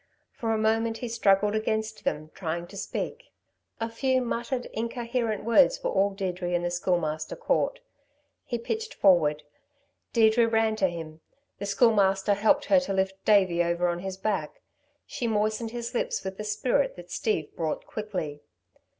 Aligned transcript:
For 0.33 0.51
a 0.51 0.57
moment 0.57 0.97
he 0.97 1.07
struggled 1.07 1.53
against 1.53 2.05
them, 2.05 2.31
trying 2.33 2.65
to 2.69 2.75
speak. 2.75 3.25
A 3.79 3.87
few 3.87 4.19
muttered, 4.19 4.65
incoherent 4.73 5.43
words 5.43 5.83
were 5.83 5.91
all 5.91 6.09
Deirdre 6.09 6.49
and 6.55 6.65
the 6.65 6.71
Schoolmaster 6.71 7.35
caught. 7.35 7.81
He 8.43 8.57
pitched 8.57 8.95
forward. 8.95 9.43
Deirdre 10.11 10.47
ran 10.47 10.75
to 10.77 10.87
him. 10.87 11.21
The 11.59 11.67
Schoolmaster 11.67 12.33
helped 12.33 12.65
her 12.65 12.79
to 12.79 12.93
lift 12.93 13.23
Davey 13.25 13.63
over 13.63 13.87
on 13.89 13.99
his 13.99 14.17
back. 14.17 14.63
She 15.05 15.27
moistened 15.27 15.69
his 15.69 15.93
lips 15.93 16.23
with 16.23 16.37
the 16.37 16.43
spirit 16.45 16.95
that 16.95 17.11
Steve 17.11 17.55
brought 17.55 17.85
quickly. 17.85 18.41